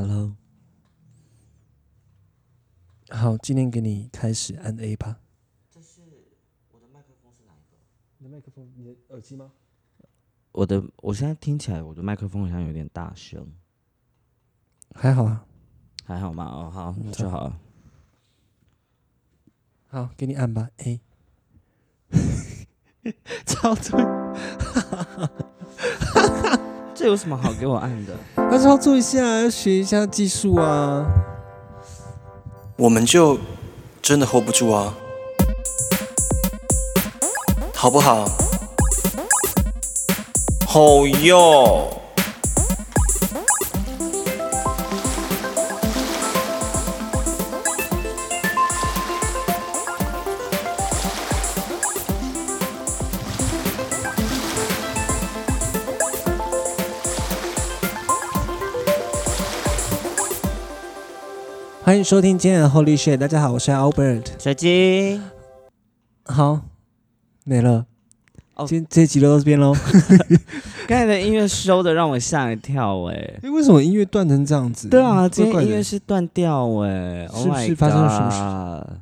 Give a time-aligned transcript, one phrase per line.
[0.00, 0.32] Hello，
[3.10, 5.20] 好，今天给你开始按 A 吧。
[5.70, 6.00] 这是
[6.72, 7.76] 我的麦克风是哪一个？
[8.16, 9.52] 你的麦克风，你的耳机吗？
[10.52, 13.52] 我的，我现在听起来我的麦克风好像有点大声，
[14.94, 15.44] 还好啊。
[16.06, 16.46] 还好吗？
[16.46, 17.60] 哦，好，那就好了。
[19.88, 20.70] 好，给你按吧。
[20.78, 20.98] A。
[23.44, 24.02] 超对，
[26.96, 28.18] 这有什么好给我按的？
[28.50, 31.06] 但是要做一下，要学一下技术啊。
[32.76, 33.38] 我们就
[34.02, 34.92] 真的 hold 不住啊，
[37.74, 38.24] 好不好？
[40.66, 41.99] 好哟。
[61.90, 64.24] 欢迎收听今天的 Holy Shit，大家好，我是 Albert。
[64.38, 65.20] 水晶，
[66.24, 66.60] 好，
[67.42, 67.84] 没了。
[68.54, 69.74] 哦今这一集就到这边喽。
[70.86, 74.88] 刚才的音乐收的让我吓一跳哎、哎，为什么音乐断成这样子？
[74.88, 79.00] 对啊，今天音乐是断掉哎、是不 Oh 是发生了什么么事？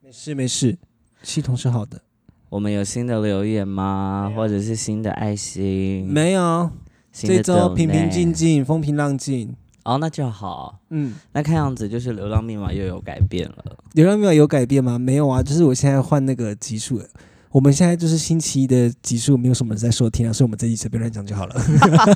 [0.00, 0.78] 没事没事，
[1.22, 2.00] 系统是好的。
[2.48, 4.32] 我们有新的留言吗？
[4.34, 6.06] 或者是新的爱心？
[6.10, 6.70] 没有，
[7.12, 9.54] 这周平平内静静，风平浪静。
[9.84, 10.80] 哦，那就好。
[10.90, 13.76] 嗯，那看样子就是流量密码又有改变了。
[13.92, 14.98] 流量密码有改变吗？
[14.98, 17.06] 没有啊，就是我现在换那个集数了。
[17.50, 21.54] 我们现在就是星期一的集数，没有什么人在收听啊，所以我们这一随便乱讲就好了。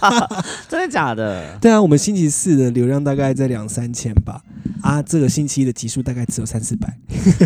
[0.68, 1.56] 真的假的？
[1.60, 4.42] 对啊，我们星期四的流量大概在两三千吧，
[4.82, 6.88] 啊，这个星期一的集数大概只有三四百。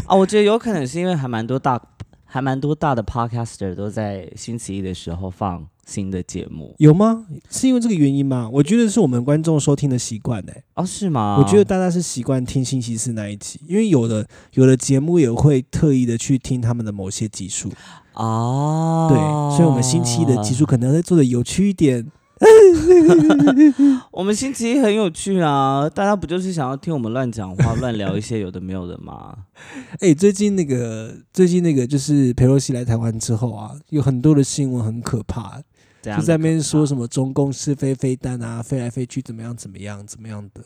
[0.06, 1.78] 啊， 我觉得有可能是因为还蛮多大，
[2.25, 6.75] 还蛮多大的 podcaster 都在星期一的时候放新的节目。
[6.78, 7.27] 有吗？
[7.50, 8.48] 是因为这个原因吗？
[8.52, 10.62] 我觉得是我们观众收听的习惯哎。
[10.75, 11.36] 哦，是吗？
[11.38, 17.71] 我觉得大家是习惯听星期四那一集，因为有的有的节目也会特意的去听他们的某些集数，
[18.15, 19.19] 哦，对，
[19.56, 22.10] 所以我们星期一的集数可能会做的有趣一点。
[24.10, 29.32] 我们星期一很有趣啊，大家不就是想要听我们乱讲话、乱聊一些有的没有的吗？
[30.00, 35.62] 哎、最近那个最近那个就是佩洛西来台湾之后啊，有很多的新闻很可怕，
[36.03, 37.07] 就在那边说什么？
[37.07, 40.63] 中共是飞飞弹啊，飞来飞去怎么样怎么样怎么样的。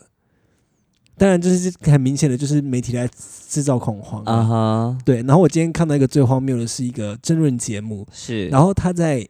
[1.17, 3.09] 当然，就是很明显的，就是媒体来
[3.49, 9.27] 制造恐慌啊对，然后我今天看到一个最荒谬的是一个争论节目，是，然后他在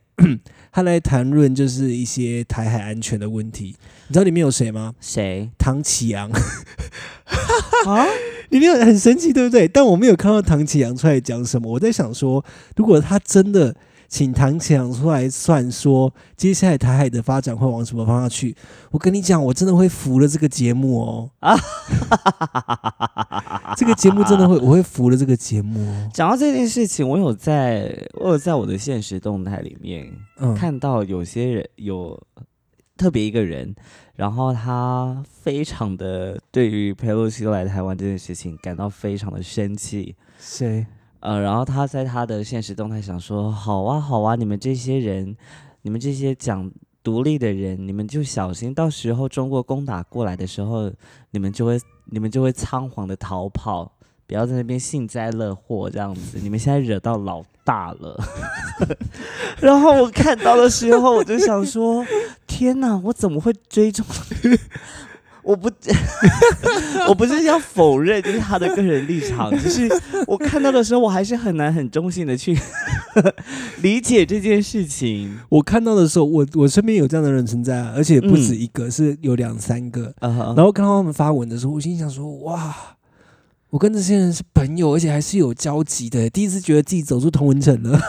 [0.72, 3.76] 他来谈论就是一些台海安全的问题。
[4.10, 4.94] 你知道里面有谁吗？
[5.00, 6.30] 谁唐启阳，
[7.86, 8.06] 啊？
[8.50, 9.68] 里面很神奇，对不对？
[9.68, 11.72] 但我没有看到唐启阳出来讲什么。
[11.72, 12.44] 我在想说，
[12.76, 13.76] 如果他真的
[14.08, 18.56] 请唐强出来算说，接下来台海的发展会往什么方向去，
[18.92, 21.30] 我跟你讲，我真的会服了这个节目哦。
[21.40, 21.56] 啊
[23.76, 26.10] 这个节目真的会，我会服了这个节目哦。
[26.14, 32.20] 讲到这件事情，我有在我有在我的现实动态里面嗯，看到有些人有
[32.96, 33.76] 特别一个人，
[34.16, 40.86] 然后他非常的对于佩洛西来台湾这件事情感到非常的生气，谁？
[41.28, 45.36] 呃，然后他在他的现实动态想说：好啊，好啊，你们这些人，
[45.82, 46.72] 你们这些讲
[47.04, 50.90] 独立的人，你们就小心，到时候中国攻打过来的时候，
[51.32, 53.92] 你们就会你们就会仓皇的逃跑。
[54.26, 58.18] 不要在那边幸灾乐祸这样子，你们现在惹到老大了。
[59.60, 62.06] 然后我看到的时候，我就想说：
[62.48, 64.06] 天哪，我怎么会追踪？
[65.48, 65.72] 我不，
[67.08, 69.90] 我不是要否认，就是他的个人立场， 只是
[70.28, 72.58] 我看到的时候，我还是很难很中性的去
[73.82, 75.40] 理解这件事情。
[75.48, 80.14] 我看到的时候，我我身边有这样的人存在啊，而且不止一个，是有两三个。
[80.20, 82.76] 然后看到他们发文的时候，我心想说：哇，
[83.70, 86.30] 我跟这些人是朋友，而且还是有交集的。
[86.30, 88.00] 第一次觉得自己走出同文层了。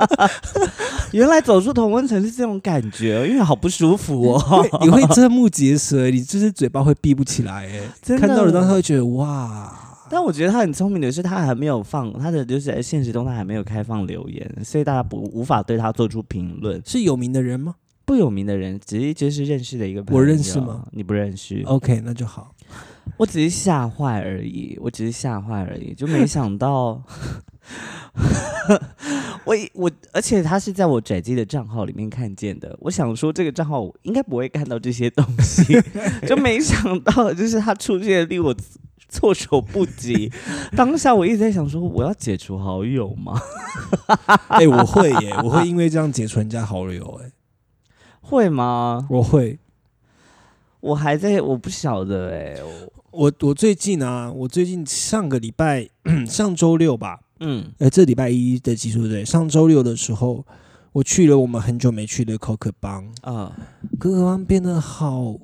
[1.12, 4.68] 原来走出同温层是这种感觉，因为好不舒服哦。
[4.84, 7.66] 你会瞠目结舌，你就是嘴巴会闭不起来。
[7.66, 9.74] 哎，看到了当时会觉得哇，
[10.10, 16.82] 但我觉得他很聪明的是，他还没有放他的就是在现实中，他还没有开放留言，所以大家不无法对他做出评论。
[16.84, 20.20] 是有名的人吗不有名的人，只是就是认识的一个朋友。
[20.20, 20.84] 我认识吗？
[20.92, 21.62] 你不认识。
[21.64, 22.54] ？OK，那就好。
[23.16, 27.02] 我只是吓坏而已，我只是吓坏而已，就没 想到，
[29.44, 32.76] 我以我，而且他是在我拽机的账号里面看见的。
[32.80, 35.64] 我想说这个账号我应该不会看到这些东西，
[36.26, 38.54] 就没想到就是他出现令我
[39.08, 40.30] 措手不及。
[40.76, 43.40] 当下我一直在想说，我要解除好友吗？
[44.48, 47.20] 哎、我会耶，我会因为这样解除人家好友。
[47.22, 47.32] 哎，
[48.20, 49.06] 会吗？
[49.10, 49.58] 我会。
[50.80, 55.88] 我还在，我不晓得哎、我我我最近啊，我最近上个礼拜
[56.24, 57.72] 上周六吧，嗯。
[57.78, 59.24] 呃，这礼拜一的集数对？
[59.24, 60.46] 上周六的时候，
[60.92, 63.56] 我去了我们很久没去的 Coco 邦啊、
[63.98, 65.34] ，Coco 邦变得好，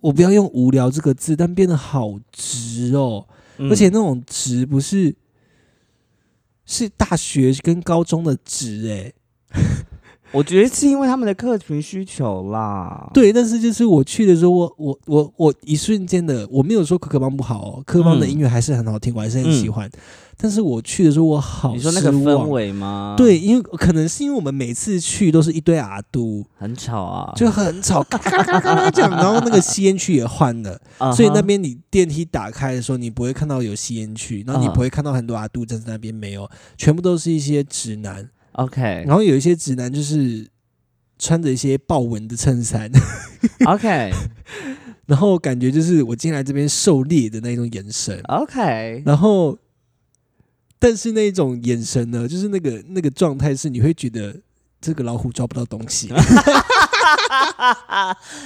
[0.00, 3.26] 我不要用无聊这个字，但变得好直哦，
[3.58, 3.70] 嗯。
[3.70, 5.14] 而且那种直不是
[6.64, 9.60] 是大学跟高中的直哎、
[10.32, 19.90] 我觉得是因为他们的客群需求啦。，对，但是就是我去的时候，我我我我一瞬间的，我没有说可可邦不好哦，可可邦的嗯音乐还是很好听，我还是很喜欢。
[20.38, 22.36] 但是我去的时候，我好你说那个氛。
[22.48, 23.14] 围吗？
[23.16, 30.78] 对，，因为可能是因为我们每次去都是一堆阿都，很吵啊，就很吵，嘎嘎嘎嘎嘎讲，然后那个吸烟区也换了，
[31.16, 36.46] 所以那边你电梯打开的时候，你不会看到有吸烟区，然后你嗯不会看到很多阿都站在那边，没有，
[36.76, 40.46] 全部都是一些直男，OK 然后有一些直男就是
[41.18, 42.90] 穿着一些豹纹的衬衫。
[43.66, 44.10] OK
[45.06, 49.56] 然后感觉就是我进来这边狩猎的那种眼神，OK，然后，
[50.80, 54.34] 但是那种眼神呢，就是那个那个状态是你会觉得
[54.86, 56.10] 这个老虎抓不到东西，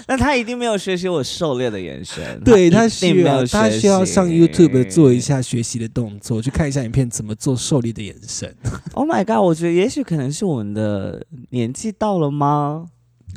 [0.06, 5.20] 那他一定没有学习我狩猎的眼神， 对他需要他需要上 YouTube 做一。
[5.20, 8.52] 下学习的动作，去看一下影片怎么做狩猎的眼神。
[8.94, 9.44] Oh my god！
[9.44, 12.88] 我觉得也许可能是我们的年纪到了吗？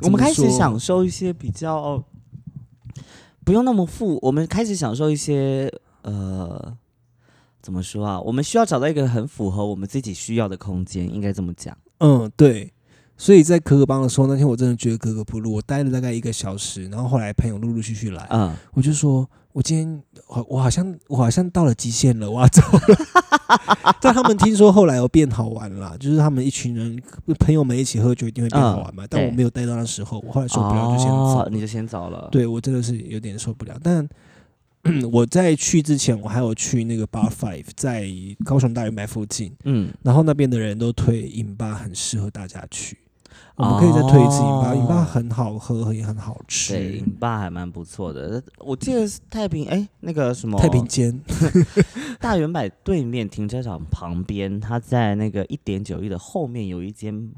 [0.01, 2.03] 我们开始享受一些比较
[3.43, 5.71] 不用那么富，我们开始享受一些
[6.01, 6.75] 呃，
[7.61, 8.19] 怎么说啊？
[8.21, 11.77] 我们需要找到一个很符合我们自己需要的空间，应该这么讲。
[11.99, 12.72] 嗯，对。
[13.17, 15.53] 所以在可可帮的时候，那天我真的觉得格格不入。
[15.53, 22.97] 我待了大概一个小时，然后后来朋友陆陆续续来，嗯，我就说，我今天我我好像我好像到了极限了，我要走了。
[24.01, 26.99] 但他们听说后来有变好玩了，就是他们一群人
[27.39, 29.05] 朋友们一起喝酒一定会变好玩嘛。
[29.05, 31.43] 嗯但我没有待到那时候，我后来受不了就先走了。
[31.43, 33.77] 哦你就先走了。，对我真的是有点受不了。
[33.83, 34.07] 但
[35.11, 38.07] 我在去之前，我还有去那个 Bar Five，在
[38.43, 42.97] 高雄大圆柏附近，嗯，然后那边的人都推饮吧，很适合大家去。
[43.55, 47.05] 我们可以再推一次饮吧，哦饮吧很好喝，也很好对，吃饮。
[47.19, 48.43] 吧还蛮不错的。
[48.57, 51.17] 我记得是太平哎，那个什么太平间，
[52.19, 57.31] 大圆柏对面停车场旁边，它在那个一点九亿的后面有一间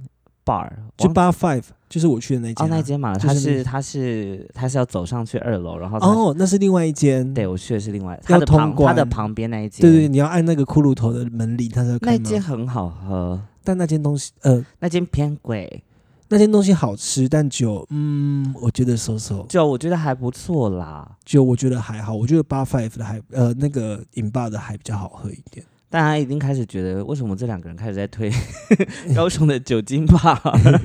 [0.45, 2.67] bar，就忘 Bar Five，就是我去的那间、哦啊。
[2.69, 7.33] 那间嘛，他是那它是它是它是要走上去二楼，然后哦，那是另外一间。
[7.33, 12.17] 对我去的是另外要它的旁通关它的旁边那一间，对对，你要按那个骷髅头的门铃，它才会那。
[12.19, 15.83] 间很好喝，但那间东西，呃，那间偏贵，
[16.29, 19.45] 那间东西好吃，但酒，嗯，我觉得收收。
[19.47, 21.17] 酒我觉得还不错啦。
[21.23, 25.65] 酒我觉得还好，我觉得八 five 的还，呃，那个饮霸的还比较好喝一点。
[25.89, 28.31] 大家已经开始觉得，为什么这两个人开始在推
[29.15, 30.41] 高雄的酒精吧？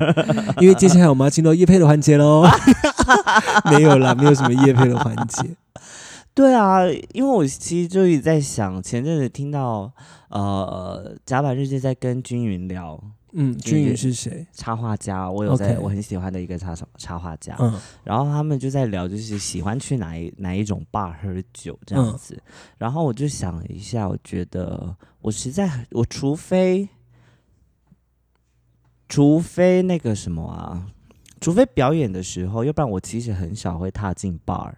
[0.61, 2.43] 因为接下来我们要进入夜配的环节喽。
[3.71, 5.55] 没有啦，没有什么夜配的环节。
[6.33, 9.91] 对啊，因为我其实就一直在想，前阵子听到
[10.29, 12.97] 呃甲板日记在跟君云聊
[13.33, 14.45] 嗯，君宇是谁？
[14.51, 22.41] 插画家，我有在我很喜欢的一个插插画家，嗯然后他们就在聊，就是喜欢去哪一哪一种 bar 喝酒这样嗯子。
[22.77, 26.89] 然后我就想了一下，我觉得我实在我除非
[29.07, 30.87] 除非那个什么啊，
[31.39, 34.73] 除非表演的时候，要不然我其实很少会踏进 bar。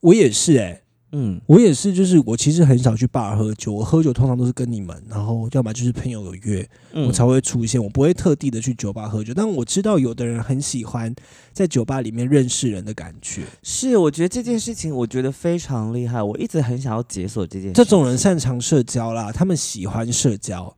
[0.00, 0.82] 我也是哎、
[1.16, 9.32] 嗯，我也是，就是我其实很少去 bar 喝酒，我喝酒通常都是跟你们，然后要么就是朋友有约，嗯我才会出现，我不会特地的去酒吧喝酒。
[9.32, 11.14] 但我知道有的人很喜欢
[11.52, 16.20] 在酒吧里面认识人的感觉，是，我觉得这件事情，我觉得非常厉害。
[16.20, 17.74] 我一直很想要解锁这件事。
[17.74, 20.74] 这种人擅长社交啦，他们喜欢社交，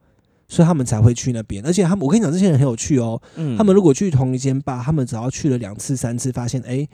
[0.48, 1.64] 所以他们才会去那边。
[1.64, 3.18] 而且他们，我跟你讲，这些人很有趣哦。
[3.36, 6.86] 嗯他们如果去同一间吧，他们只要去了两次、三次，发现哎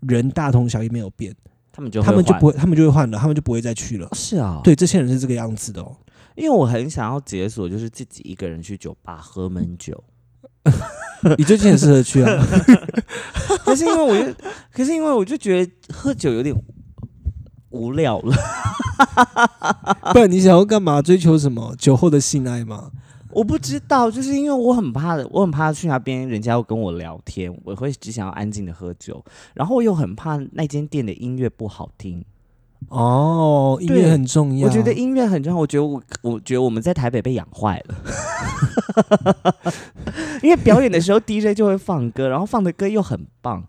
[0.00, 1.34] 人大同小异没有变，
[1.76, 4.16] 他们就他们就不会，他们就会换了，他们就不会再去了换。
[4.16, 5.96] 是啊，，对，这些人是这个样子的哦。
[6.36, 10.04] 因为我很想要解锁，就是自己一个人去酒吧喝闷酒。
[11.36, 12.46] 你最近很适合去啊。
[13.66, 14.34] 可是因为我就，
[14.72, 16.54] 可是因为我就觉得喝酒有点
[17.70, 18.36] 无聊了。
[20.14, 21.02] 不然你想要干嘛？
[21.02, 21.74] 追求什么？
[21.76, 22.92] 酒后的性爱吗？
[23.34, 29.22] 我不知道，就是因为我很怕的，我很怕去那边人家要跟我聊天，我会只想要安静的喝酒，
[29.54, 32.24] 然后我又很怕那间店的音乐不好听。
[32.88, 34.68] 哦，音对乐很重要。
[34.68, 37.94] 我觉得音乐很重要，我觉得我我觉得我们在台北被养坏了，
[40.42, 43.64] 因为表演的时候 DJ 就会放歌，然后放的歌又很棒，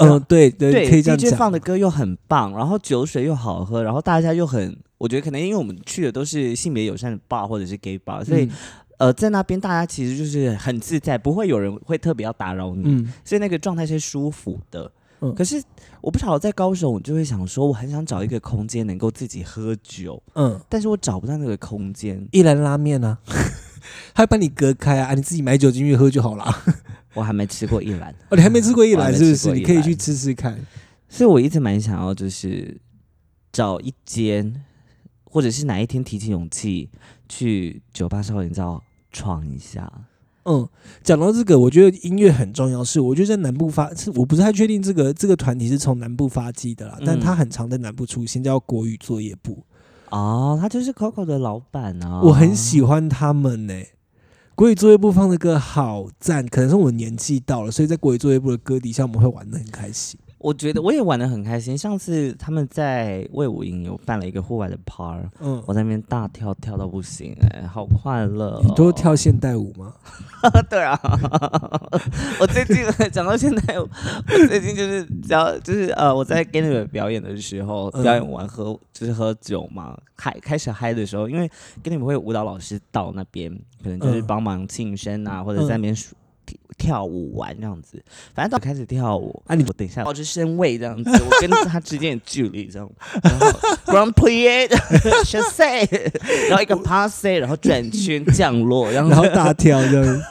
[0.00, 1.36] 嗯、 对对，对可以这样 DJ。
[1.36, 8.50] 放的歌又很棒，然后酒水又好喝，然后大家又很，我觉得可能因为我们去的都是性别友善的 bar 或者是 gay bar，所以、嗯
[8.98, 14.90] 呃在那边大家其实就是很自在，不会有人会特别要打扰你，嗯，所以那个状态是舒服的。
[15.22, 15.62] 嗯可是
[16.00, 22.26] 我不晓得在高雄，我就会想说，我很想找一个空间能够自己喝酒，嗯，但是我找不到那个空间。
[22.30, 23.18] 一兰拉面啊，
[24.14, 26.62] 他会帮你隔开啊，啊你自己买酒进去喝就好啦。
[27.14, 29.52] 我还没吃过一兰，哦，你还没吃过一兰我还没是不是？
[29.52, 30.58] 你可以去吃吃看。
[31.08, 32.80] 所以我一直蛮想要，就是
[33.52, 34.62] 找一间，
[35.24, 36.88] 或者是哪一天提起勇气
[37.28, 39.90] 去酒吧稍微你知道闯一下。
[40.44, 40.66] 嗯，
[41.02, 42.82] 讲到这个，我觉得音乐很重要。
[42.82, 49.64] 是我觉得在南部发，是我不是太确定这个这个团体是从南部发迹的啦，但嗯他很常在南部出现，叫国语作业部。
[50.08, 53.74] 哦，他就是 Coco 的老板啊，我很喜欢他们呢、
[54.60, 60.20] 国语作业部放的歌好赞，可能是我年纪到了，所以在国语作业部的歌底下，我们会玩的很开心。
[60.40, 61.76] 我觉得我也玩的很开心。
[61.76, 68.62] 上次他们在魏武营有办了一个户外的 par，嗯，我在那边大跳跳到不行、哎，好快乐、哦。
[68.64, 69.92] 你都跳现代舞吗？
[70.70, 70.98] 对啊，
[72.40, 72.76] 我最近
[73.12, 73.86] 讲到现在，我
[74.48, 81.50] 最近就是只要就是呃，我在给你们表演的时候，嗯表演完喝就是喝酒嘛，开开始嗨的时候，因为
[81.82, 86.14] 给你们会有舞蹈老师到那边，可能就是嗯帮忙庆生啊，或者在那边数
[86.80, 88.02] 跳舞玩这样子，
[88.34, 92.90] 反正到开始跳舞啊你我等一下保持身位这样子， 我跟他之间的距离这样，
[93.22, 93.46] 然后
[93.84, 94.68] Grand Prix
[94.98, 96.12] c h a s s
[96.48, 100.22] 然后一个 pass，然后转圈降落，然后然后大跳这样。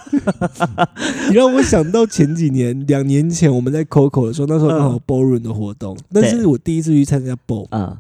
[1.30, 7.98] 你让我想到前几年，两年前我们在 Coco 的时候，那时候刚好 Ballroom 的活动，但是我第一次去参加 Ball，嗯。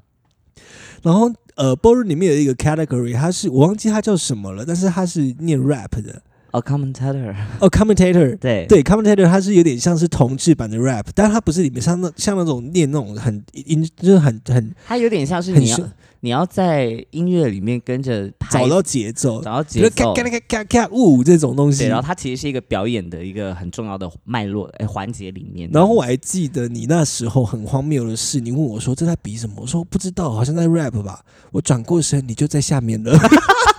[1.01, 8.37] 然后呃 Ballroom 里面有一个 category，它是我忘记它叫什么了，但是它是念 rap 的哦，commentator，哦，commentator。
[8.37, 15.79] 对对，commentator 它是有点像是同志版的 rap，但是它不是里面像那像那种念那种很音，就是很很它有点像是你要
[16.21, 21.87] 你要在音乐里面跟着拍找到节奏，找到节奏咔，咔咔咔咔呜这种东西对，。
[21.87, 25.69] 然后它其实是一个表演的一个很重要的脉络哎环节里面。
[25.71, 29.55] 然后我还记得你那时候很荒谬的事，你问我说这在比什么？
[29.59, 31.21] 我说不知道，好像在 rap 吧。
[31.51, 33.17] 我转过身，你就在下面了，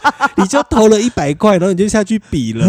[0.36, 2.66] 你就投了一百块，然后你就下去比了，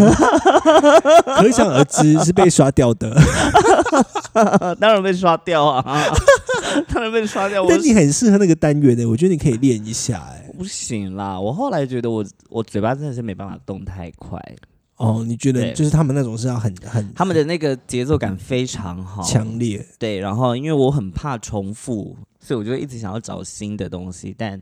[1.38, 3.16] 可想而知是被刷掉的。
[4.80, 5.84] 当然被刷掉啊，
[6.88, 7.62] 当然被刷掉。
[7.64, 14.40] 我但你很适合那个单元的，我觉得你可以练一下、哎，不行啦，我后来觉得我我嘴巴真的是没办法动太快，
[14.98, 24.62] 哦，你觉得就是他们那种是要很很他们的那个节奏感非常好，强烈，对，然后因为我很怕重复，所以我就一直想要找新的东西，但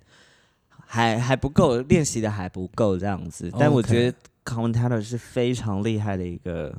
[0.92, 3.52] 还还不够，练习的还不够这样子。
[3.60, 6.76] 但我觉得 commentator 是非常厉害的一个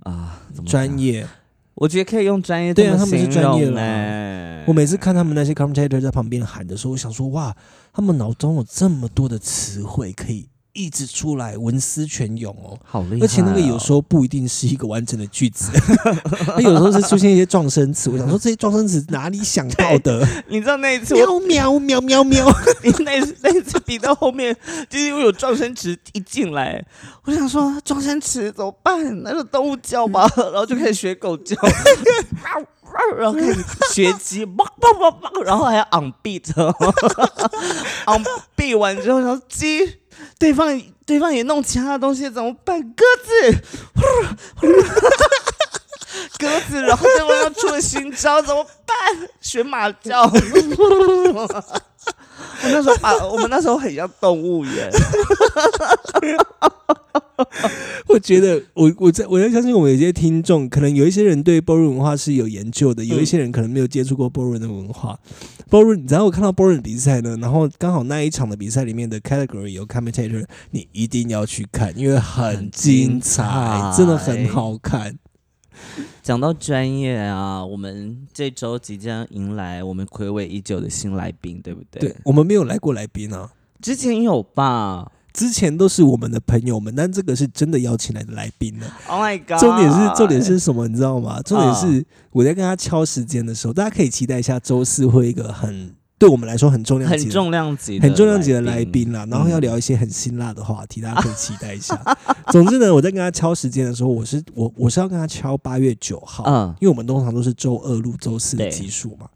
[0.00, 1.24] 啊、怎么，专业。
[1.74, 7.54] 我觉得可以用专业对啊他们是专业啦欸我每次看他们那些 commentator 在旁边喊的时候，我想说哇，
[7.92, 12.78] 他们脑中有这么多的词汇可以一直出来，文思泉涌哦。
[12.84, 15.72] 好厉害、而且那个有时候不一定是一个完整的句子，
[16.54, 18.10] 它有时候是出现一些撞声词。
[18.10, 20.26] 我想说这些撞声词哪里想到的？
[20.48, 22.46] 你知道那一次喵喵喵喵喵，
[22.84, 24.54] 你那一次那一次比到后面，
[24.90, 26.84] 就是因为有撞声词一进来，
[27.24, 29.22] 我想说撞声词怎么办？
[29.22, 31.56] 那就动物叫吧，然后就开始学狗叫，
[33.16, 36.74] 然后开始学鸡，汪汪汪汪，然后还要 on beat，on
[38.56, 39.86] beat 完之后，然后鸡，
[40.38, 42.80] 对方对方也弄其他的东西怎么办？
[42.92, 43.58] 鸽子，
[46.38, 48.96] 鸽子，然后对方要出了新招怎么办？
[49.40, 50.22] 学马叫。
[52.62, 54.90] 我那时候把我们那时候很像动物园，
[58.08, 65.18] 我觉得我我在我要相信我们有些听众，可能有一些人对 ballroom 文化是有研究的，有一些人可能没有接触过 ballroom 的文化。
[65.70, 75.18] ballroom，你知道我看到 ballroom 比赛呢，然后刚好那一场的比赛里面的 category 有 commentator，你一定要去看，因为很精彩，很精彩真的很好看。
[76.22, 82.00] 讲到专业啊，我们这周即将迎来我们暌违已久的新来宾，对不对？
[82.00, 83.52] 对，我们没有来过来宾啊，
[83.82, 88.86] 之前有吧之前都是我们的朋友们，但这个是真的邀请来的来宾呢。
[89.06, 89.60] ？Oh my god！
[89.60, 90.88] 重点是重点是什么？
[90.88, 91.42] 你知道吗？
[91.42, 102.00] 重点啊是我在跟他敲时间的时候，大家可以期待一下周四会有一个很对我们来说很重量级很重量级的很重量级的来宾啦，然后要嗯聊一些很辛辣的话题，大家可以期待一下。
[102.50, 109.28] 总之呢，我在跟他敲时间的时候，我是我我是要跟他敲八月九号，嗯因为我们通常都是周二录周四的集数嘛。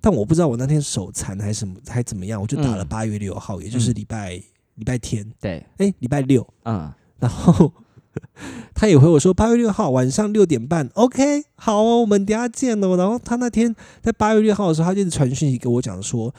[0.00, 4.40] 但我不知道我那天手残还是什么还怎么样，我就打了嗯八月六号，也就是礼拜
[4.80, 7.70] 礼拜天，对，哎，礼拜六，嗯，然后
[8.74, 12.96] 他也回我说八月六号晚上六点半，OK，好哦，我们等下见喽。
[12.96, 16.34] 然后他那天在八月六号的时候，他就传讯息给我讲说，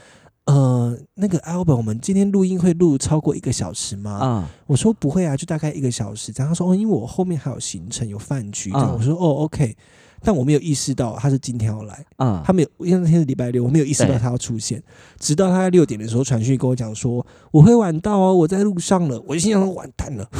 [0.45, 4.11] 呃，那个 Albert，我们今天录音会录超过一个小时吗？
[4.13, 6.33] 啊，我说不会啊，就大概一个小时。
[6.35, 8.71] 然后他说哦，因为我后面还有行程有饭局。
[8.71, 9.77] 这样、嗯我说哦，OK。
[10.23, 12.05] 但我没有意识到他是今天要来。
[12.17, 14.81] 啊，他没有，因为那天是礼拜六，我没有意识到他要出现，
[15.19, 20.27] 直到他在六点的时候传讯跟我讲说我会晚到哦，我在路上了，我就心想说完蛋了，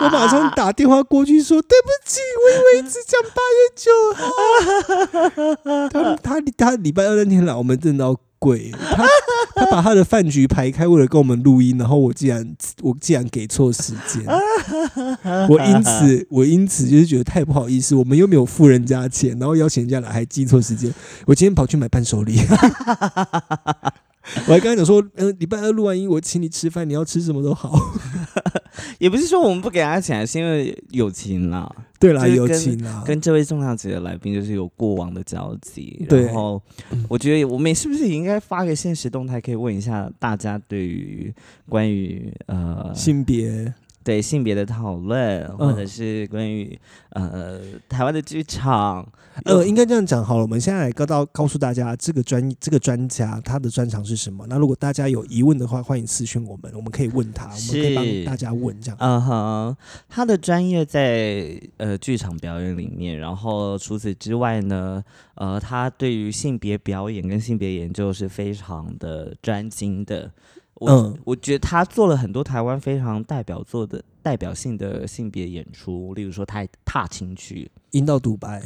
[0.00, 4.24] 我马上打电话过去说对不起，我以为只讲八月九号，
[5.90, 9.04] 他他他礼拜二那天来，我们真的要跪，他
[9.66, 14.24] 他把他的饭局排开，为了跟我们录音，然后我竟然我竟然给错时间，
[15.48, 20.92] 我因此我因此就是觉得太不好意思，我们又没有付人家钱，然后邀请人家来还记错时间，
[21.26, 22.40] 我今天跑去买伴手礼。
[24.48, 27.78] 我还跟他讲说，嗯、礼拜二录完音，我请你吃饭，你要吃什么都好。
[28.98, 36.04] 也不是说我们不给他钱，是因为友情啦，对啦，友情啦，跟这位重量级的来宾就是有过往的交集。
[36.08, 36.24] 对。
[36.24, 36.60] 然后
[37.08, 41.32] 我觉得我们是不是也应该发个现实动态，可以问一下大家对于
[41.68, 43.72] 关于呃性别，
[44.06, 46.78] 对性别的讨论，或者是关于
[47.10, 47.58] 呃
[47.88, 49.04] 台湾的剧场，
[49.44, 50.42] 呃，应该这样讲好了。
[50.42, 54.46] 我们现在来告到告诉大家，这个专这个专家他的专长是什么。
[54.48, 58.96] 那如果大家有疑问的话，欢迎私讯我们，我们可以问他，我们可以帮大家问这样。
[59.00, 59.76] 嗯哼，
[60.08, 65.02] 他的专业在呃剧场表演里面，然后除此之外呢，
[65.34, 70.30] 呃，他对于性别表演跟性别研究是非常的专精的。
[70.78, 78.62] 我、嗯我觉得他做了很多台湾非常代表作的代表性的性别演出，例如说他踏青去阴道独白，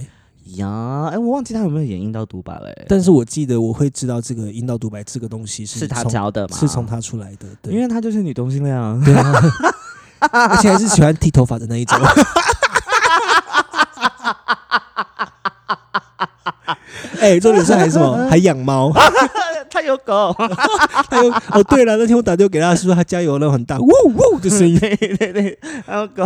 [0.57, 6.57] 呀，哎，我忘记他有没有演阴道独白了、欸，但是我记得我会知道这个阴道独白这个东西是是他教的嘛？
[6.57, 9.01] 是从他出来的，对，因为他就是女同性恋啊。
[9.05, 9.33] 对啊，
[10.49, 11.97] 而且还是喜欢剃头发的那一种。
[17.21, 18.29] 哎、重点是还什么？
[18.29, 18.91] 还养猫。
[19.81, 24.79] 他有狗，还有哦，对了，那天我打电话给他，说他加油了很大 呜呜的声音。
[24.79, 26.23] 对对对，还有狗。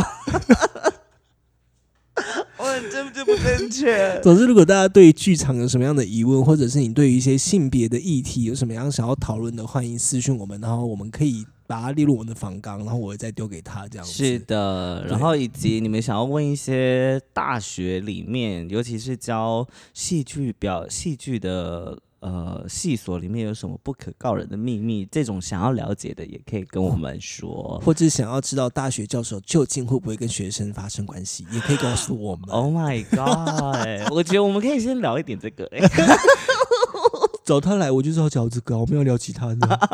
[2.58, 4.20] 我很正不不正确？
[4.22, 14.12] 总之，如果大家对剧场有什么样的疑问，或者是你对于一些性别的议题有什么样想要讨论的，欢迎私讯我们，然后我们可以把它列入我们的访纲，然后我会再丢给他这样子。
[14.12, 27.78] 是的，然后以及你们想要问一些大学里面，尤其是教戏剧表戏剧的呃系所里面有什么不可告人的秘密，这种想要了解的也可以跟我们说。
[27.84, 32.48] 或者想要知道大学教授究竟会不会跟学生发生关系，也可以告诉我们。
[32.48, 34.10] Oh my god！
[34.10, 35.86] 我觉得我们可以先聊一点这个、欸
[37.44, 39.90] 找他来，我就是要讲这个，我们要聊其他的。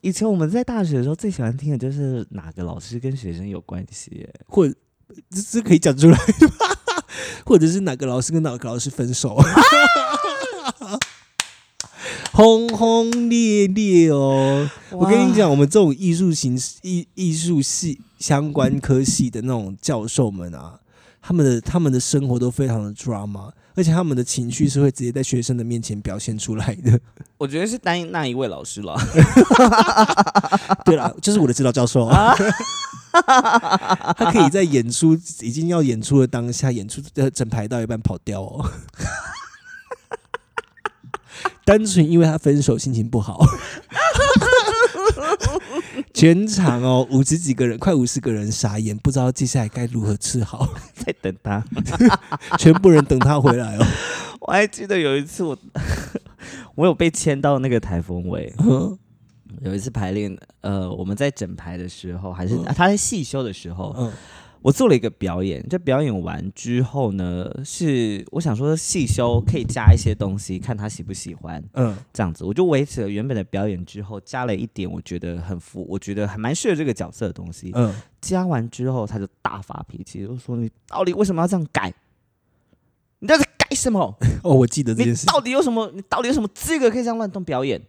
[0.00, 4.72] 以前我们在大学的时候最喜欢听的就是哪个老师跟学生有关系、欸或者
[5.28, 6.24] 这这可以讲出来吗？
[7.44, 9.38] 或者是哪个老师跟哪个老师分手？
[12.32, 14.66] 轰轰烈烈哦！
[14.92, 20.78] 我跟你讲，我们这种艺术型艺艺术系相关科系的那种教授们啊，
[21.20, 26.98] 他们的他们的生活都非常的 drama，而且他们的情绪是会直接在学生的面前表现出来的。
[27.36, 28.96] 我觉得是单那一位老师了。
[30.84, 32.34] 对啦，就是我的指导教授啊，
[34.16, 38.70] 他可以在演出已经要演出的当下，演出的整排到一半跑掉哦。
[41.64, 43.40] 单纯因为他分手，心情不好，
[46.12, 51.64] 全场哦五十几个人，快五十个人傻眼，不知道接下来该如何治好，在等他。
[52.58, 53.86] 全部人等他回来哦。
[54.40, 55.56] 我还记得有一次我，
[56.74, 58.52] 我有被牵到那个台风尾。
[58.58, 58.98] 嗯
[59.62, 64.12] 有一次排练，呃，我们在整排的时候，还是、嗯啊他在细修的时候，嗯
[64.62, 65.66] 我做了一个表演。
[65.70, 71.62] 这表演完之后呢，是我想说细修可以加一些东西，看他喜不喜欢。
[71.72, 77.70] 嗯这样子，我就维持了原本的表演之后，加了一点我觉得很符，我觉得还蛮适合这个角色的东西。
[77.74, 81.90] 嗯，加完之后，他就大发脾气，就说：“你到底为什么要这样改？
[83.20, 84.14] 你在改什么？
[84.44, 85.24] 哦，我记得这你件事。
[85.24, 85.90] 到底有什么？
[85.94, 87.80] 你到底有什么资格可以这样乱动表演？”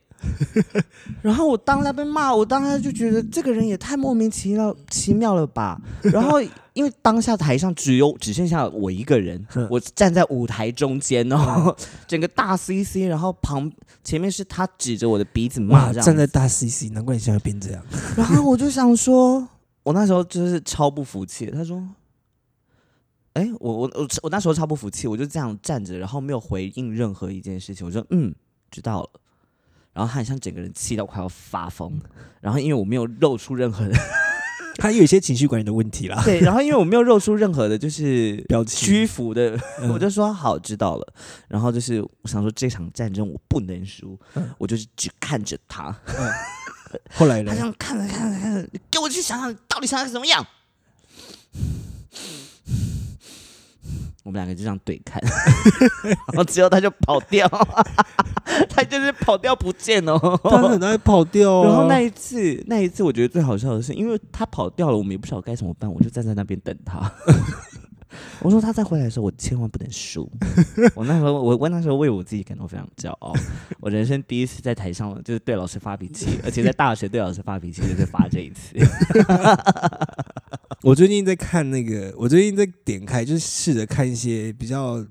[1.21, 5.79] 然后我当下被骂，我当下就觉得这个人也太莫名其妙奇妙了吧。
[6.03, 6.41] 然后
[6.73, 11.75] 因为当下台上只有只剩下我一个人 嗯，我站在舞台中间哦，
[12.07, 13.71] 整个大 CC，然后旁
[14.03, 17.83] 前面是他指着我的鼻子骂，这样站在大 CC，难怪你现在变这样。
[18.15, 19.47] 然后我就想说，
[19.83, 21.45] 我那时候就是超不服气。
[21.47, 21.83] 他说
[23.33, 27.85] ：“哎、我我我我那时候超不服气，我就这样站着，然后没有回应任何一件事情。
[27.85, 28.33] 我说嗯，
[28.69, 29.09] 知道了。
[29.93, 31.99] 然后他很像整个人气到快要发疯。
[32.39, 33.93] 然后因为我没有露出任何的
[34.77, 41.13] 他有一些情绪管理的问题啦，对，然后因为我没有露出任何的就是 表情屈服的，嗯我就说好知道了。
[41.47, 45.95] 然后就是我想说这场战争我不能输，嗯我就是只看着他。
[47.13, 47.59] 后来 呢他这？
[47.61, 50.45] 样看着看着看着，你给我去想想，到底想要怎么样？
[54.23, 55.21] 我们两个就这样对看，
[56.33, 57.47] 然后之后他就跑掉，
[58.69, 60.39] 他就是跑掉不见哦。
[60.43, 61.67] 他很爱跑掉、啊。
[61.67, 67.11] 然后那一次，那一次我觉得最好笑的是，因为他跑掉了，我们也不晓得该怎么办，我就站在那边等他。
[68.41, 70.29] 我说他再回来的时候，我千万不能输。
[70.95, 73.33] 我那时候，我我那时候为我自己感到非常骄傲。
[73.79, 78.77] 我人生第一次在台上就是对老师发脾气，而且在大学对老师发脾气就是发这一次。
[80.83, 85.05] 我最近在看那个，我最近在点开，就是试着看一些比较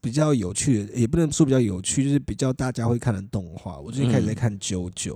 [0.00, 3.78] 比较有趣的，也不能说比较有趣，就是比较大家会看的动画。
[3.78, 5.14] 我最近开始在看《九九》，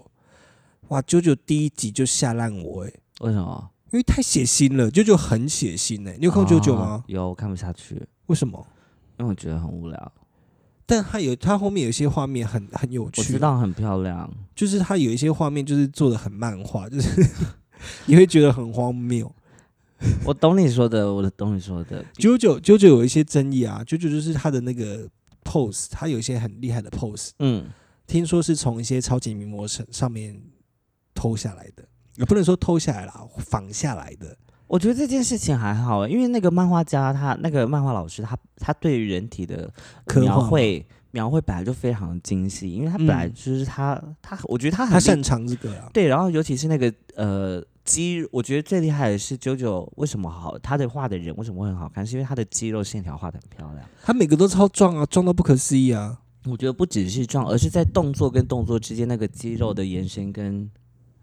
[0.88, 3.70] 哇，《九九》第一集就吓烂我哎、为什么？
[3.90, 7.04] 因为太血腥了，《九九》很血腥哎、你有看过《九九》吗哦？
[7.08, 8.64] 有，我看不下去，为什么？
[9.18, 10.12] 因为我觉得很无聊。
[10.86, 17.26] 但它有，它后面有一些画面很很有趣，我知道很漂亮，就是它有一些画面就是做的很漫画，就是
[18.06, 19.30] 你会觉得很荒谬。
[20.24, 22.04] 我懂你说的，我懂你说的。
[22.14, 25.08] 九九九九有一些争议啊，九九就是他的那个
[25.44, 27.66] pose，他有一些很厉害的 pose，嗯，
[28.06, 30.40] 听说是从一些超级名模上上面
[31.14, 31.84] 偷下来的，
[32.16, 34.36] 也不能说偷下来啦，仿下来的。
[34.68, 39.72] 我觉得这件事情还好，因为那个漫画家他那个漫画老师他他对于人体的
[40.16, 53.88] 描绘描绘本来就非常精细，因为他本来嗯就是他、他我觉得他很他擅长这个啊，对，然后尤其是那个呃肌，我觉得最厉害的是九九为什么好，他的画的人为什么会很好看，是因为他的肌肉线条画的很漂亮。
[54.02, 56.18] 他每个都超壮啊，壮到不可思议啊。
[56.44, 60.70] 我觉得不只是壮，而是在动作跟动作之间那个肌肉的延伸跟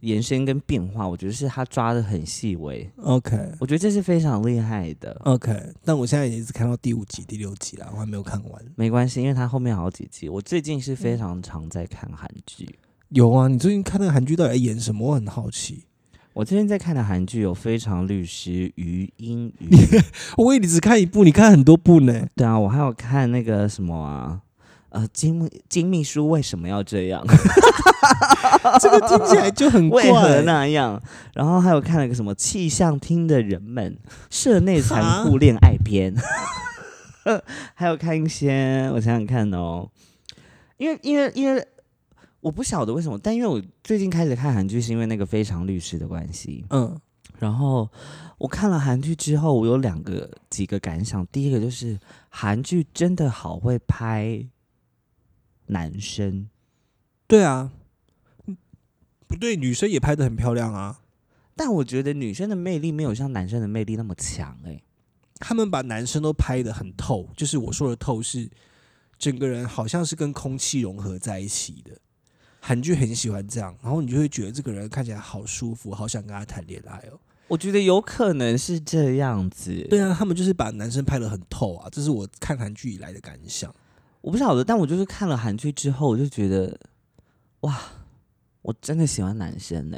[0.06, 2.88] 延伸跟变化，我觉得是他抓的很细微。
[2.98, 5.20] OK 我觉得这是非常厉害的。
[5.26, 5.52] OK，
[5.84, 8.62] 但我现在也只看到第五集、第六集了，我还没有看完。
[8.76, 10.30] 没关系，因为他后面好几集。
[10.30, 12.78] 我最近是非常常在看韩剧。
[13.10, 15.10] 有啊，你最近看那个韩剧到底在演什么？
[15.10, 15.86] 我很好奇。
[16.34, 19.70] 我最近在看的韩剧有《非常律师于英语
[20.36, 22.28] 》，我以为你只看一部，你看很多部呢。
[22.36, 24.41] 对啊，我还有看那个什么啊，
[24.95, 27.21] 呃，金秘金秘书为什么要这样？
[28.79, 30.03] 这个听起来就很 怪。
[30.03, 31.01] 为何那样？
[31.34, 33.97] 然后还有看了个什么气象厅的人们
[34.29, 36.15] 社内残酷恋爱篇，
[37.75, 39.89] 还有看一些，我想想看哦，
[40.77, 41.67] 因为因为因为
[42.39, 46.63] 我不晓得为什么，但因为我最近开始看韩剧，是因为那个《非常律师》的关系。
[46.69, 46.97] 嗯，
[47.38, 47.89] 然后
[48.38, 51.25] 我看了韩剧之后，我有两个几个感想。
[51.27, 54.45] 第一个就是韩剧真的好会拍
[55.67, 56.49] 男生，
[57.28, 57.71] 对啊，
[58.45, 58.58] 嗯
[59.28, 61.01] 不对，女生也拍的很漂亮啊。
[61.56, 64.82] 但我觉得女生的魅力没有像男生的魅力那么强哎、
[65.36, 68.49] 他们把男生都拍的很透，就是我说的透是
[69.17, 71.97] 整个人好像是跟空气融合在一起的。
[72.60, 77.19] 韩剧很喜欢这样，然后你就会觉得这个人看起来好舒服，好想跟他谈恋爱哦。
[77.47, 79.86] 我觉得有可能是这样子。
[79.88, 83.73] 对啊，他们就是把男生拍的很透啊，这是我看韩剧以来的感想。
[84.26, 86.76] 我不晓得，但我就是看了韩剧之后，我就觉得，
[87.60, 87.80] 哇，
[88.64, 89.98] 我真的喜欢男生呢、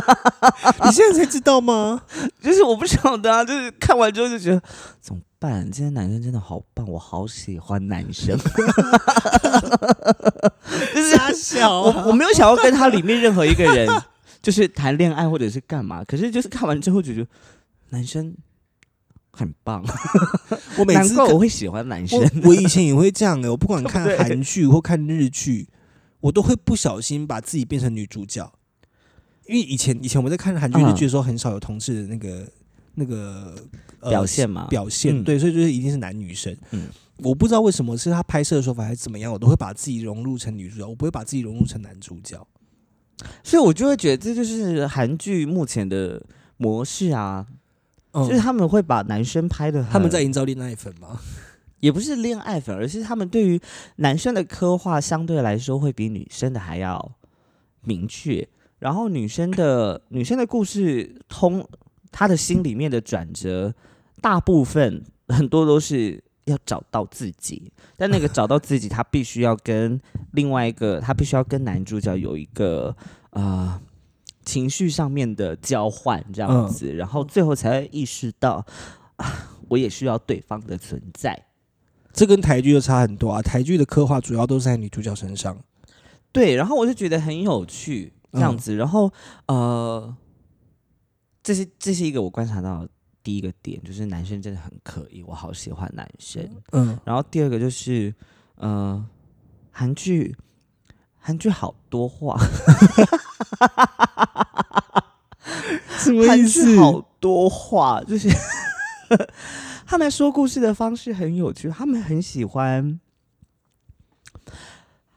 [0.84, 2.02] 你现在才知道吗？
[2.44, 4.62] 就是我不晓得啊，就是看完之后就觉得
[5.00, 5.70] 怎么办？
[5.70, 8.36] 今天男生真的好棒，我好喜欢男生。
[10.94, 13.88] 就是他小我我没有想要跟他里面任何一个人
[14.42, 17.28] 就是谈恋爱或者是干嘛，可是就是看完之后就觉得
[17.88, 18.36] 男生
[19.34, 19.84] 很棒，
[20.78, 22.18] 我每次我会喜欢男生。
[22.20, 25.68] 我我以前也会这样的、我不管看对不对韩剧或看日剧，
[26.20, 28.52] 我都会不小心把自己变成女主角。
[29.46, 32.48] 因为以前以前我们在看韩剧、嗯日剧的时候，很少有同志的那个
[32.94, 33.54] 那个、
[34.00, 36.56] 呃表现嘛表现、嗯对，所以就是一定是男女生。
[36.70, 42.44] 嗯我不知道为什么是他拍摄的手法还是怎么样，我都会把自己融入成女主角，我不会把自己融入成男主角。
[43.44, 46.20] 所以我就会觉得这就是韩剧目前的
[46.56, 47.46] 模式啊，
[48.14, 51.20] 嗯就是他们会把男生拍的，他们在营造恋爱粉吗？
[51.80, 53.60] 也不是恋爱粉，而是他们对于
[53.96, 57.12] 男生的刻画相对来说会比女生的还要
[57.82, 58.48] 明确。
[58.78, 61.66] 然后女生的女生的故事通，
[62.10, 63.74] 她的心里面的转折，
[64.20, 70.00] 大部分很多都是要找到自己，但那个找到自己，她必须要跟
[70.32, 72.94] 另外一个，她必须要跟男主角有一个
[73.30, 73.80] 呃
[74.44, 78.64] 情绪上面的交换，这样子，然后最后才会意识到
[79.16, 81.46] 啊，我也需要对方的存在。
[82.12, 83.42] 这跟台剧就差很多啊！
[83.42, 85.58] 台剧的刻画主要都是在女主角身上。
[86.30, 88.76] 对，然后我就觉得很有趣，这样子。
[88.76, 89.12] 然后
[89.46, 90.16] 呃，
[91.42, 92.90] 这是这是一个我观察到的
[93.22, 96.48] 第一个点，就是男生真的很可以，我好喜欢男生。
[96.70, 98.14] 嗯，然后第二个就是
[98.56, 99.04] 呃，
[99.72, 100.36] 韩剧
[101.26, 102.36] 韩剧好多话，
[105.96, 106.78] 什么意思？
[106.78, 108.28] 好多话，就是
[109.86, 113.00] 他们说故事的方式很有趣，他们很喜欢，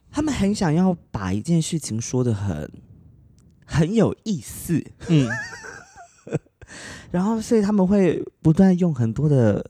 [0.09, 2.71] 他们很想要把一件事情说的很
[3.65, 5.27] 很有意思，嗯，
[7.11, 9.61] 然后所以他们会不断用很多的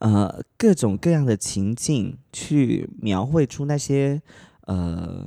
[0.00, 4.20] 呃各种各样的情境去描绘出那些
[4.62, 5.24] 呃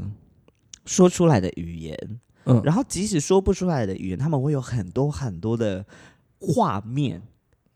[0.85, 5.85] 说出来的语言，嗯，然后即使说不出来的语言，他们会有很多很多的
[6.39, 7.21] 画面，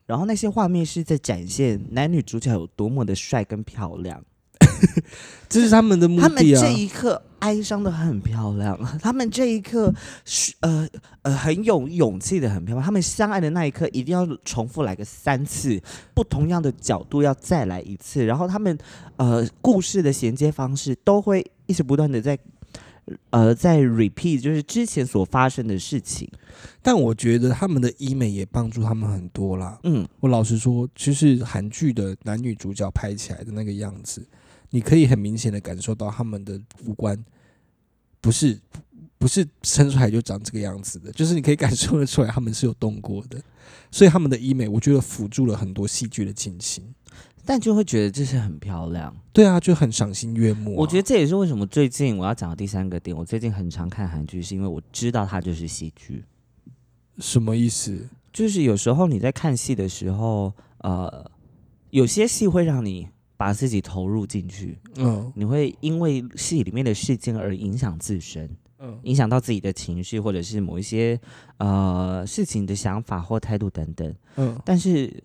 [0.06, 4.24] 然后那些画面是在展现男女主角有多么的帅跟漂亮。
[5.48, 6.72] 这是他们的目的他们这。
[6.72, 9.94] 一刻哀伤的很漂亮，他们这一刻
[10.26, 10.88] 是呃
[11.22, 12.84] 呃很有勇气的很漂亮。
[12.84, 15.80] 他们相爱的那一刻一定要重复来个三次，
[16.14, 18.78] 不同样的角度要再来一次，然后他们
[19.18, 22.38] 呃故事的衔接方式都会一直不断的在
[23.30, 26.30] 呃在 repeat，就是之前所发生的事情。
[26.82, 29.80] 但我觉得他们的医美也帮助他们很多啦。
[29.84, 34.26] 嗯，我老实说，其实韩剧的男女主角拍起来的那个样子，
[34.70, 37.24] 你可以很明显的感受到他们的五官
[38.22, 38.60] 不是
[39.18, 43.42] 不是生出来就长这个样子的，就是你可以感受得出来他们是有动过的，
[43.92, 46.84] 所以他们的医美我觉得辅助了很多戏剧的进行。
[47.46, 49.16] 但就会觉得这是很漂亮。
[49.32, 56.24] 对啊，就很赏心悦目啊、我觉得这也是为什么最近我要讲的第三个点，我最近很常看韩剧，是因为我知道它就是戏剧。
[57.20, 58.08] 什么意思？
[58.34, 61.30] 就是有时候你在看戏的时候，呃，
[61.90, 71.20] 有些戏会让你把自己投入进去，嗯你会因为戏里面的事件而影响自身，嗯影响到自己的情绪，或者是某一些
[71.58, 74.14] 呃事情的想法或态度等等。
[74.36, 75.24] 嗯但是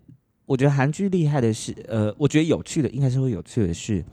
[0.51, 4.05] 我觉得韩剧厉害的是，呃，我觉得有趣的应该是会有趣的是，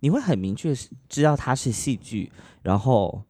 [0.00, 3.22] 你会很明确地知道它是戏剧，然后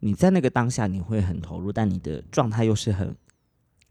[0.00, 3.14] 你在那个当下你会很投入，但你的状态又是很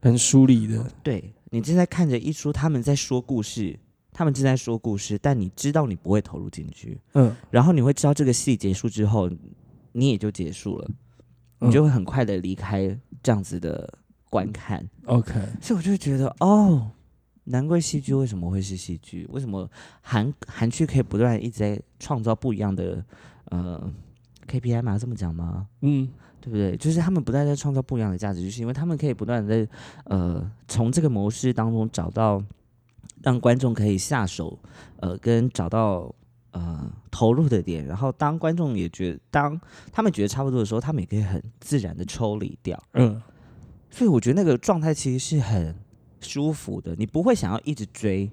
[0.01, 0.83] 很疏离的。
[1.03, 3.79] 对你正在看着一出他们在说故事，
[4.11, 9.29] 他们正在说故事，但你知道你不会投入进去，嗯然后你会知道这个戏结束之后，
[9.91, 10.89] 你也就结束了，
[11.59, 13.93] 嗯你就会很快的离开这样子的
[14.27, 14.89] 观看。
[15.05, 16.89] OK，所以我就觉得，哦，
[17.45, 19.27] 难怪戏剧为什么会是戏剧？
[19.31, 19.69] 为什么
[20.01, 23.03] 韩韩剧可以不断一直在创造不一样的
[23.45, 23.91] 呃
[24.47, 24.97] KPI 嘛？
[24.97, 25.67] 这么讲吗？
[25.81, 26.75] 嗯对不对？
[26.75, 29.71] 就是他们不断在创造不一样的价值，就是因为他们可以不断的在
[30.05, 32.43] 呃从这个模式当中找到
[33.21, 34.57] 让观众可以下手，
[34.97, 36.11] 呃，跟找到
[36.49, 39.59] 呃投入的点，然后当观众也觉得当
[39.91, 42.81] 他们觉得差不多的时候，他们也可以很自然的抽离掉。
[42.93, 43.21] 嗯
[43.91, 45.75] 所以我觉得那个状态其实是很
[46.21, 48.29] 舒服的，你不会想要一直追，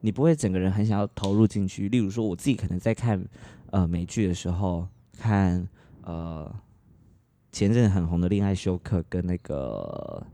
[0.00, 1.88] 你不会整个人很想要投入进去。
[1.88, 3.24] 例如说，我自己可能在看
[3.70, 4.86] 呃美剧的时候，
[5.18, 5.66] 看
[6.02, 6.52] 呃
[7.52, 10.24] 前阵子很红的《恋爱休克》跟那个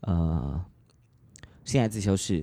[0.00, 0.64] 呃
[1.70, 2.42] 《性爱自修室》，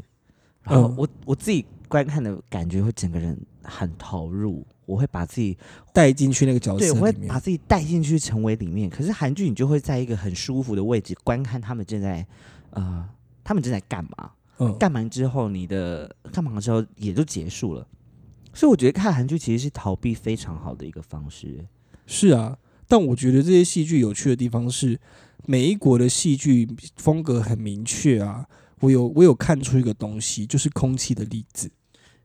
[0.63, 5.57] 然后嗯我、我自己观看的感觉会整个人很投入，我会把自己
[5.93, 7.39] 带进去那个角对，我会把。
[7.39, 8.89] 自己带进去，成为里面。
[8.89, 12.25] 可是韩剧，你就会在一个很舒服的位置观看他们正在，
[12.71, 13.07] 呃，
[13.43, 14.31] 他们正在干嘛？
[14.59, 17.87] 嗯，干完之后，你的干嘛之后也就结束了。
[18.53, 21.65] 所以我觉得看韩剧其实是逃避非常好的一个方式。
[22.05, 24.99] 是啊，但我觉得这些戏剧有趣的地方是，
[25.47, 28.47] 每一国的戏剧风格很明确啊。
[28.81, 31.71] 我有我有看出一个东西，就是空气的例子。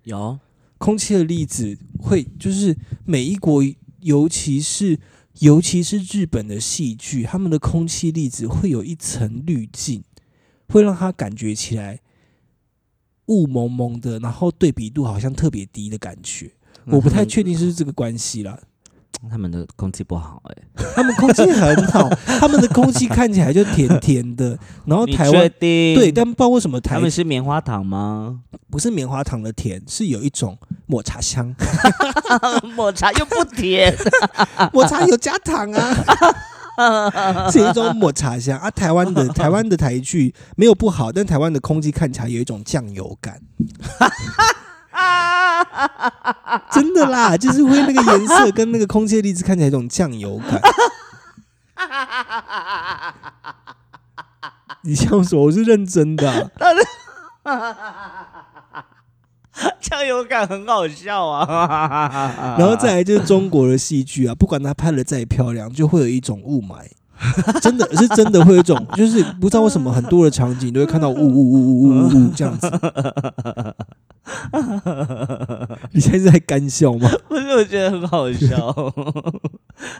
[0.02, 0.38] 有，
[0.76, 3.62] 空气的例子会就是每一国，
[4.00, 4.98] 尤其是
[5.38, 10.02] 尤其是日本的戏剧，他们的空气粒子会有一层滤镜，
[10.68, 12.00] 会让他感觉起来
[13.26, 16.50] 雾蒙蒙的，然后对比度好像特别低的感觉。
[16.86, 18.58] 我不太确定是不是这个关系啦。
[19.28, 25.50] 他们的空气不好哎、他们空气很好， 他们的空气看起来就甜甜的，然后台湾？
[25.58, 28.42] 对，但不知道为什么台他们是棉花糖吗？
[28.70, 31.52] 不是棉花糖的甜，是有一种抹茶香，
[32.76, 33.92] 抹茶又不甜。
[34.72, 35.96] 抹茶有加糖啊，
[37.50, 38.70] 是有一种抹茶香啊。
[38.70, 43.40] 台湾的 台湾的台剧没有不好，但台湾的空气看起来有一种酱油感，
[46.72, 50.60] 真的啦，就是会那个颜色跟那个空气的粒子看起来有一种酱油感。
[54.82, 55.42] 你笑什么？
[55.46, 56.50] 我是认真的
[57.42, 58.27] 啊、
[59.80, 62.56] 酱油感很好笑啊。
[62.58, 66.84] 然后再来就是中国的戏剧啊，不管它拍的再漂亮，就会有一种雾霾，
[67.60, 72.70] 真的是真的会有一种，就是不知道为什么很多的场景都会看到雾雾雾雾雾雾雾这样子。
[75.92, 77.10] 你现在是在干笑吗？
[77.28, 78.92] 不是，我觉得很好笑，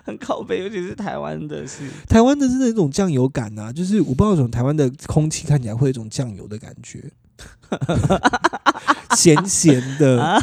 [0.05, 1.88] 很靠背，尤其是台湾的是。
[2.07, 7.03] 台湾的是那种酱油感啊，就是我不知道为什么台湾的空气看起来会有一种酱油的感觉。
[9.16, 10.40] 咸咸的。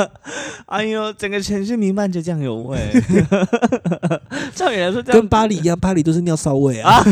[0.66, 2.78] 哎呦，整个城市弥漫着酱油味。
[4.54, 7.02] 照理来说，这样跟巴黎一样，巴黎都是尿骚味啊。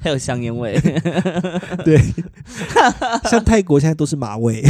[0.00, 0.80] 还有香烟味。
[1.84, 2.00] 对，
[3.24, 4.64] 像泰国现在都是马味。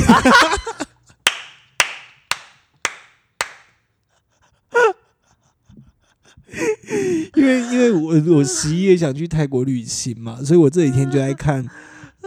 [7.36, 11.64] 因为因为我我十一月想去泰国旅行嘛，所以我这几天就在看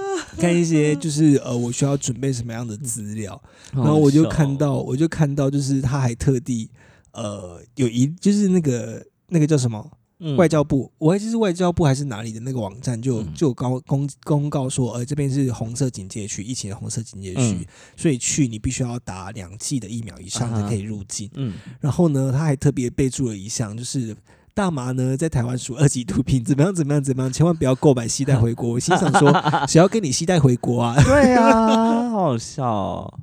[0.37, 3.41] 看一些就是呃我需要准备什么样的资料，
[3.73, 6.69] 然后我就看到我就看到就是他还特地
[7.13, 9.91] 呃有一就是那个那个叫什么？
[10.19, 10.35] 嗯。
[10.37, 13.33] 外交部，我还记得是外交部还是哪里的那个网站就嗯。
[13.33, 17.65] 就有高公公告说，呃，这边是红色警戒区，疫情的红色警戒区，嗯。
[17.97, 21.27] 所以去你必须要打两剂的疫苗以上才可以入境。
[21.33, 24.15] 嗯，然后呢，他还特别备注了一项，就是
[24.53, 28.71] 大麻呢在台湾属二级毒品，怎么样怎么样怎么样，千万不要购买携带回国。
[28.71, 29.31] 我心想说，
[29.67, 30.95] 谁要跟你携带回国啊？
[31.03, 33.19] 对啊，好好笑、哦。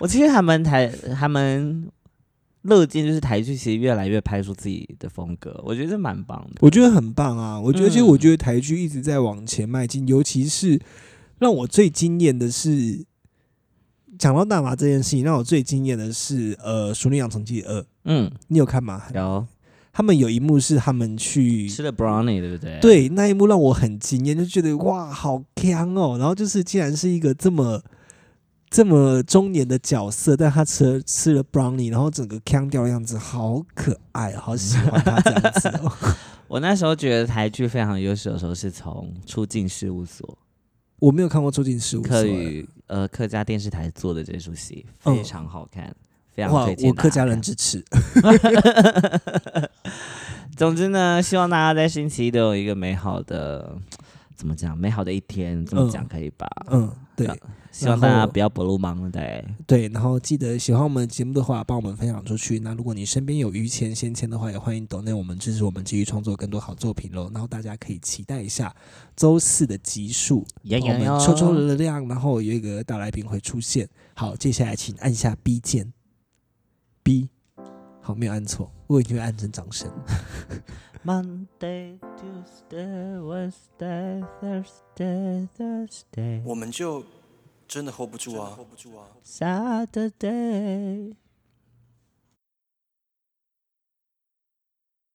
[0.00, 1.84] 我其实还蛮台，还蛮
[2.62, 6.58] 乐见，就是台剧其实越来越拍出自己的风格，我觉得这蛮棒的。
[6.60, 7.58] 我觉得很棒啊！
[7.58, 10.80] 我觉得，其实嗯我觉得台剧一直在往前迈进，尤其是
[11.38, 13.04] 让我最惊艳的是，
[14.18, 19.04] 讲到大麻这件事情，让我最惊艳的是，呃，《熟女养成记二》，嗯，你有看吗？
[19.14, 19.46] 有
[20.00, 26.16] 他们有一幕是他们去吃了 brownie，对不对？，对那一幕让我很惊艳，就觉得哇，好强哦！
[26.18, 27.82] 然后就是竟然是一个这么
[28.70, 35.92] 这么中年的角色，但他吃了吃了 brownie，然后整个腔掉的样子好可爱，好喜欢他这样子哦。
[36.48, 40.38] 我那时候觉得台剧非常优秀的时候，是从《出境事务所
[40.98, 45.94] 我没有看过《出境事务》，客语呃客家电视台做的这出戏，嗯非常好看，
[46.48, 47.84] 非常哇推，荐我客家人支持。
[50.56, 53.76] 总之呢，希望大家在星期一都有一个美好的，
[54.36, 54.76] 怎么讲？
[54.76, 56.46] 美好的一天，这么讲嗯可以吧？
[56.70, 57.34] 嗯，对啊
[57.72, 59.44] 希望大家不要不路忙对。
[59.64, 62.58] 对，然后记得喜欢我们节目的话，帮我们分享出去。
[62.58, 67.30] 那如果你身边有余钱闲钱的话，也欢迎抖内我们支持我们继续创作更多好作品喽。
[67.32, 68.74] 然后大家可以期待一下
[69.16, 73.88] 周四的集数，我们抽抽能量，然后有一个大来宾会出现。
[74.14, 75.90] 好，接下来请按下 B 键
[77.02, 77.28] ，B，
[78.00, 79.90] 好，没有按错，我已经会按成掌声。
[81.04, 87.04] Monday, Tuesday, Wednesday, Thursday, Thursday, 我们就
[87.66, 88.58] 真的 hold 不住啊
[89.24, 91.14] ！Saturday.